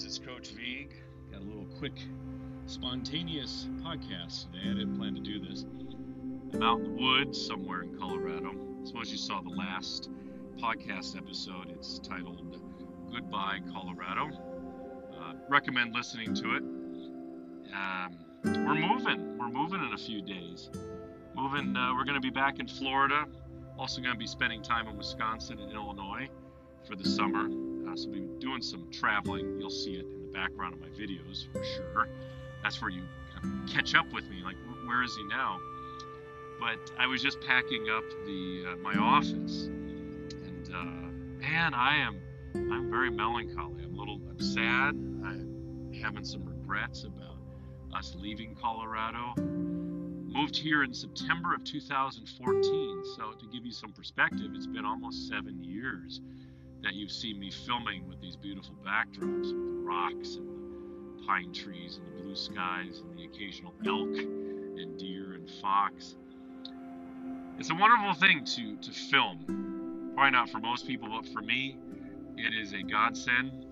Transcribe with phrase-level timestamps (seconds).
[0.00, 0.18] Woods.
[0.18, 0.94] It's Coach Vigue.
[1.30, 1.92] Got a little quick,
[2.66, 4.70] spontaneous podcast today.
[4.70, 5.64] I didn't plan to do this.
[6.54, 8.50] I'm out in the woods somewhere in Colorado.
[8.82, 10.08] I suppose you saw the last
[10.58, 11.70] podcast episode.
[11.70, 12.60] It's titled
[13.12, 14.30] Goodbye, Colorado.
[15.12, 16.62] Uh, recommend listening to it.
[17.74, 19.38] Um, we're moving.
[19.38, 20.70] We're moving in a few days.
[21.34, 21.76] Moving.
[21.76, 23.26] Uh, we're going to be back in Florida.
[23.78, 26.28] Also going to be spending time in Wisconsin and Illinois
[26.86, 27.69] for the summer.
[27.88, 29.58] Uh, so we'll be doing some traveling.
[29.58, 32.08] You'll see it in the background of my videos for sure.
[32.62, 33.02] That's where you
[33.68, 34.42] catch up with me.
[34.44, 35.58] Like, where is he now?
[36.58, 42.20] But I was just packing up the uh, my office, and uh, man, I am
[42.54, 43.82] I'm very melancholy.
[43.82, 44.94] I'm a little I'm sad.
[45.24, 47.36] I'm having some regrets about
[47.96, 49.34] us leaving Colorado.
[49.36, 53.02] Moved here in September of 2014.
[53.16, 56.20] So to give you some perspective, it's been almost seven years
[56.82, 60.48] that you've seen me filming with these beautiful backdrops with the rocks and
[61.18, 66.16] the pine trees and the blue skies and the occasional elk and deer and fox.
[67.58, 70.12] It's a wonderful thing to, to film.
[70.14, 71.76] Probably not for most people, but for me,
[72.36, 73.66] it is a godsend.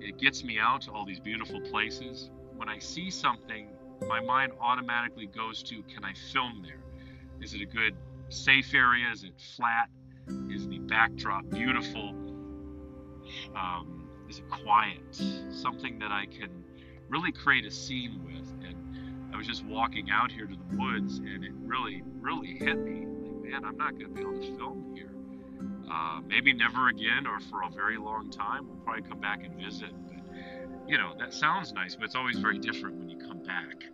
[0.00, 2.30] It gets me out to all these beautiful places.
[2.56, 3.68] When I see something,
[4.06, 6.80] my mind automatically goes to can I film there?
[7.40, 7.96] Is it a good,
[8.28, 9.10] safe area?
[9.10, 9.88] Is it flat?
[10.50, 12.14] Is the backdrop beautiful?
[13.54, 15.00] Um, is it quiet?
[15.50, 16.64] Something that I can
[17.08, 18.50] really create a scene with.
[18.66, 22.78] And I was just walking out here to the woods, and it really, really hit
[22.78, 23.06] me.
[23.06, 25.10] Like, man, I'm not going to be able to film here.
[25.90, 28.66] Uh, maybe never again, or for a very long time.
[28.66, 29.90] We'll probably come back and visit.
[30.08, 30.24] But
[30.88, 33.84] you know, that sounds nice, but it's always very different when you come back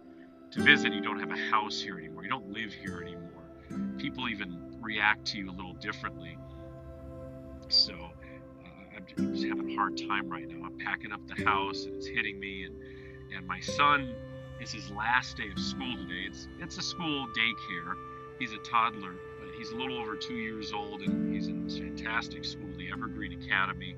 [0.52, 0.92] to visit.
[0.92, 2.24] You don't have a house here anymore.
[2.24, 3.96] You don't live here anymore.
[3.98, 6.36] People even react to you a little differently.
[7.68, 7.94] So
[9.18, 10.66] I'm just having a hard time right now.
[10.66, 12.74] I'm packing up the house and it's hitting me, and
[13.36, 14.14] and my son
[14.60, 16.26] is his last day of school today.
[16.26, 17.94] It's it's a school daycare.
[18.38, 21.78] He's a toddler, but he's a little over two years old, and he's in this
[21.78, 23.96] fantastic school, the Evergreen Academy.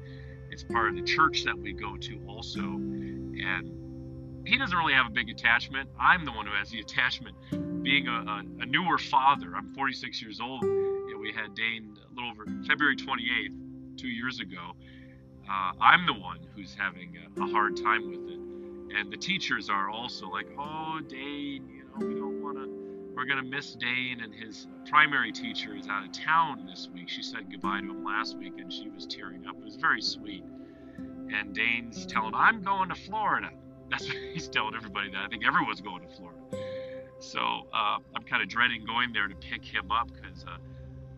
[0.50, 3.72] It's part of the church that we go to also, and
[4.44, 5.88] he doesn't really have a big attachment.
[5.98, 7.36] I'm the one who has the attachment.
[7.82, 10.62] Being a, a, a newer father, I'm 46 years old.
[10.62, 14.72] We had Dane a little over February 28th, two years ago,
[15.48, 18.38] uh, I'm the one who's having a, a, hard time with it.
[18.98, 22.68] And the teachers are also like, oh, Dane, you know, we don't want to,
[23.14, 24.20] we're going to miss Dane.
[24.22, 27.08] And his primary teacher is out of town this week.
[27.08, 29.56] She said goodbye to him last week and she was tearing up.
[29.56, 30.44] It was very sweet.
[30.98, 33.50] And Dane's telling, I'm going to Florida.
[33.90, 35.24] That's what he's telling everybody that.
[35.24, 36.40] I think everyone's going to Florida.
[37.18, 37.40] So
[37.72, 40.56] uh, I'm kind of dreading going there to pick him up because uh,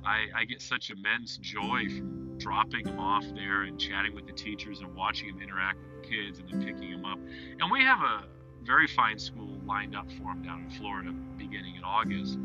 [0.04, 4.32] I, I get such immense joy from dropping him off there and chatting with the
[4.32, 7.18] teachers and watching him interact with the kids and then picking him up.
[7.60, 8.24] And we have a
[8.64, 12.38] very fine school lined up for him down in Florida beginning in August.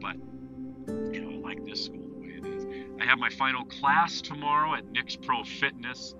[0.00, 0.16] But,
[1.12, 2.66] you know, I like this school the way it is.
[3.00, 6.14] I have my final class tomorrow at Nick's Pro Fitness.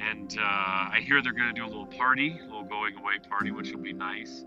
[0.00, 3.14] And uh, I hear they're going to do a little party, a little going away
[3.28, 4.44] party, which will be nice.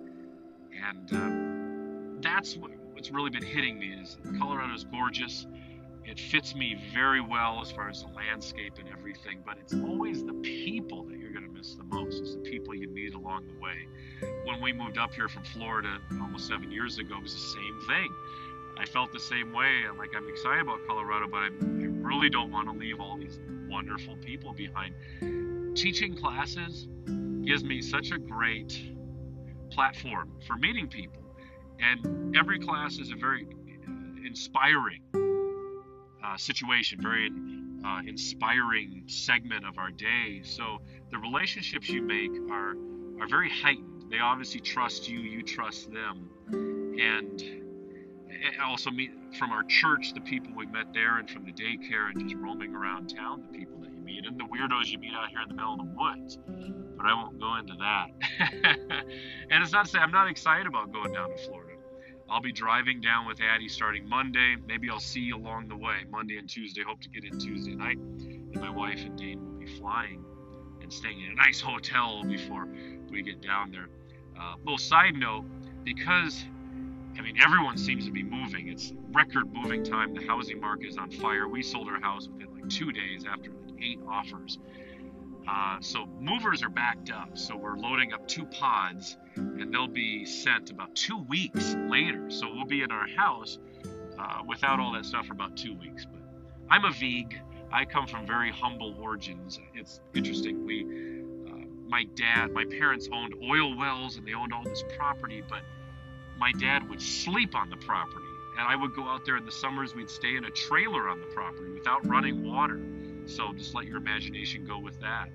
[0.71, 5.47] And uh, that's what, what's really been hitting me is Colorado's gorgeous
[6.05, 10.23] it fits me very well as far as the landscape and everything, but it's always
[10.23, 12.19] the people that you're going to miss the most.
[12.19, 13.87] It's the people you meet along the way.
[14.45, 17.79] When we moved up here from Florida almost seven years ago, it was the same
[17.87, 18.13] thing.
[18.79, 19.83] I felt the same way.
[19.87, 23.17] I'm like, I'm excited about Colorado, but I, I really don't want to leave all
[23.17, 24.95] these wonderful people behind.
[25.75, 26.87] Teaching classes
[27.43, 28.81] gives me such a great
[29.69, 31.21] platform for meeting people.
[31.79, 33.45] And every class is a very
[33.87, 35.01] uh, inspiring
[36.23, 37.31] uh, situation, very
[37.85, 40.41] uh, inspiring segment of our day.
[40.43, 40.79] So
[41.11, 42.75] the relationships you make are
[43.21, 44.09] are very heightened.
[44.09, 47.61] They obviously trust you, you trust them, and
[48.63, 52.21] also meet from our church the people we met there, and from the daycare, and
[52.21, 55.29] just roaming around town the people that you meet, and the weirdos you meet out
[55.29, 56.37] here in the middle of the woods.
[56.97, 58.07] But I won't go into that.
[59.49, 61.60] and it's not to say I'm not excited about going down to Florida.
[62.31, 64.55] I'll be driving down with Addie starting Monday.
[64.65, 66.81] Maybe I'll see you along the way, Monday and Tuesday.
[66.81, 67.97] Hope to get in Tuesday night.
[67.97, 70.23] And my wife and Dane will be flying
[70.81, 72.69] and staying in a nice hotel before
[73.09, 73.89] we get down there.
[74.39, 75.43] Uh, little side note,
[75.83, 76.45] because
[77.17, 78.69] I mean everyone seems to be moving.
[78.69, 80.13] It's record moving time.
[80.13, 81.49] The housing market is on fire.
[81.49, 84.57] We sold our house within like two days after like eight offers.
[85.51, 87.37] Uh, so movers are backed up.
[87.37, 92.29] So we're loading up two pods, and they'll be sent about two weeks later.
[92.31, 93.59] So we'll be in our house
[94.17, 96.05] uh, without all that stuff for about two weeks.
[96.05, 96.21] But
[96.69, 97.41] I'm a Vigue.
[97.71, 99.59] I come from very humble origins.
[99.73, 100.65] It's interesting.
[100.65, 100.83] We
[101.51, 105.63] uh, my dad, my parents owned oil wells and they owned all this property, but
[106.37, 108.25] my dad would sleep on the property.
[108.57, 111.19] And I would go out there in the summers, we'd stay in a trailer on
[111.19, 112.79] the property without running water.
[113.25, 115.29] So just let your imagination go with that.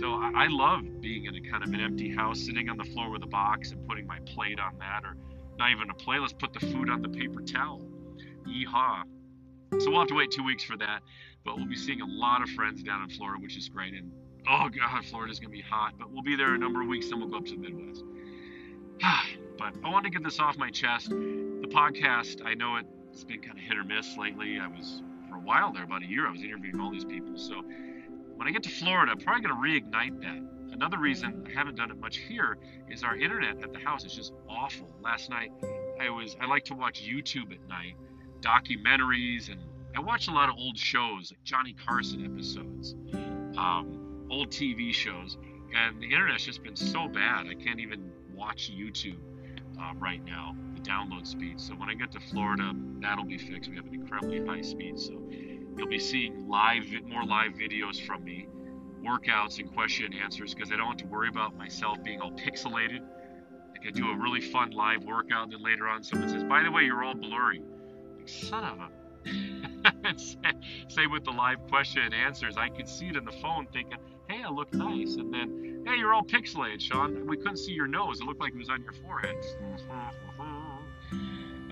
[0.00, 2.84] So I, I love being in a kind of an empty house, sitting on the
[2.84, 5.16] floor with a box and putting my plate on that, or
[5.58, 7.82] not even a plate, let's put the food on the paper towel.
[8.46, 9.02] Yeehaw.
[9.78, 11.00] So we'll have to wait two weeks for that,
[11.44, 13.94] but we'll be seeing a lot of friends down in Florida, which is great.
[13.94, 14.12] And
[14.48, 17.20] oh god, Florida's gonna be hot, but we'll be there a number of weeks, then
[17.20, 18.04] we'll go up to the Midwest.
[19.58, 21.10] but I wanted to get this off my chest.
[21.10, 22.76] The podcast, I know
[23.10, 24.58] it's been kind of hit or miss lately.
[24.58, 25.02] I was
[25.36, 27.36] for a while there, about a year, I was interviewing all these people.
[27.36, 27.62] So
[28.36, 30.72] when I get to Florida, I'm probably gonna reignite that.
[30.72, 32.58] Another reason I haven't done it much here
[32.90, 34.88] is our internet at the house is just awful.
[35.02, 35.50] Last night,
[36.00, 37.94] I was I like to watch YouTube at night,
[38.40, 39.60] documentaries, and
[39.96, 42.94] I watch a lot of old shows like Johnny Carson episodes.
[43.56, 45.38] Um, old TV shows,
[45.74, 47.46] and the internet's just been so bad.
[47.46, 49.18] I can't even watch YouTube
[49.80, 50.54] uh, right now.
[50.86, 51.60] Download speed.
[51.60, 53.68] So when I get to Florida, that'll be fixed.
[53.70, 55.20] We have an incredibly high speed, so
[55.76, 58.46] you'll be seeing live, more live videos from me,
[59.04, 62.30] workouts and question and answers, because I don't have to worry about myself being all
[62.32, 63.00] pixelated.
[63.74, 66.62] I can do a really fun live workout, and then later on, someone says, "By
[66.62, 67.62] the way, you're all blurry."
[68.16, 68.88] Like, son of a
[70.16, 72.56] Same with the live question and answers.
[72.56, 73.98] I could see it in the phone thinking,
[74.28, 75.16] hey, I look nice.
[75.16, 77.26] And then, hey, you're all pixelated, Sean.
[77.26, 78.20] We couldn't see your nose.
[78.20, 79.36] It looked like it was on your forehead.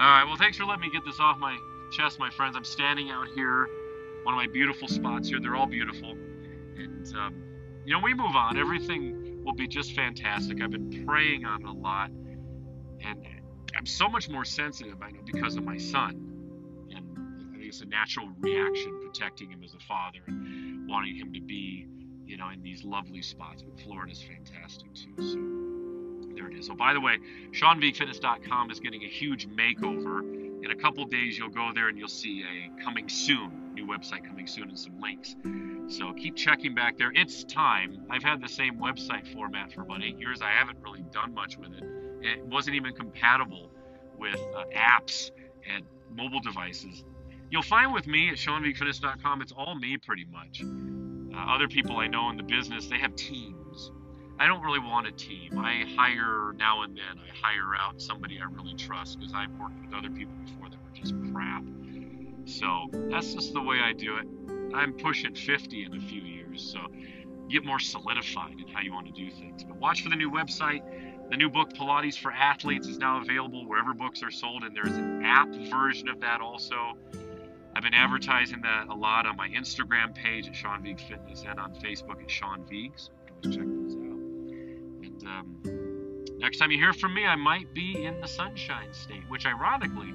[0.00, 1.56] all right, well, thanks for letting me get this off my
[1.92, 2.56] chest, my friends.
[2.56, 3.68] I'm standing out here,
[4.24, 5.38] one of my beautiful spots here.
[5.40, 6.10] They're all beautiful.
[6.12, 7.42] And, um,
[7.84, 8.56] you know, we move on.
[8.58, 10.60] Everything will be just fantastic.
[10.60, 12.10] I've been praying on it a lot.
[12.10, 13.24] And
[13.76, 16.30] I'm so much more sensitive, I know, because of my son
[16.90, 21.32] and I think it's a natural reaction protecting him as a father and wanting him
[21.32, 21.86] to be,
[22.24, 23.62] you know, in these lovely spots.
[23.62, 25.14] But Florida's fantastic too.
[25.22, 25.63] So
[26.34, 26.66] there it is.
[26.66, 27.18] So by the way,
[27.52, 30.20] SeanVigueFitness.com is getting a huge makeover.
[30.64, 34.24] In a couple days, you'll go there and you'll see a coming soon new website
[34.24, 35.34] coming soon and some links.
[35.88, 37.10] So keep checking back there.
[37.12, 38.06] It's time.
[38.08, 40.40] I've had the same website format for about eight years.
[40.42, 41.84] I haven't really done much with it.
[42.22, 43.70] It wasn't even compatible
[44.16, 45.32] with uh, apps
[45.68, 45.84] and
[46.16, 47.04] mobile devices
[47.54, 50.62] You'll find with me at SeanVigueFitness.com, it's all me pretty much.
[50.62, 53.63] Uh, other people I know in the business, they have teams.
[54.38, 55.58] I don't really want a team.
[55.58, 57.18] I hire now and then.
[57.18, 60.76] I hire out somebody I really trust because I've worked with other people before that
[60.76, 61.64] were just crap.
[62.46, 64.26] So that's just the way I do it.
[64.74, 66.80] I'm pushing 50 in a few years, so
[67.48, 69.62] get more solidified in how you want to do things.
[69.64, 70.82] But watch for the new website.
[71.30, 74.96] The new book, Pilates for Athletes, is now available wherever books are sold, and there's
[74.96, 76.98] an app version of that also.
[77.74, 81.58] I've been advertising that a lot on my Instagram page at Sean Vigue Fitness and
[81.58, 82.64] on Facebook at Sean.
[82.70, 83.10] Always
[83.56, 83.66] check.
[85.22, 89.22] And um, next time you hear from me, I might be in the Sunshine State,
[89.28, 90.14] which ironically,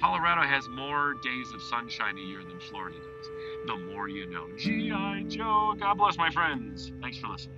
[0.00, 3.30] Colorado has more days of sunshine a year than Florida does.
[3.66, 4.46] The more you know.
[4.56, 5.24] G.I.
[5.28, 5.74] Joe.
[5.78, 6.92] God bless my friends.
[7.00, 7.56] Thanks for listening.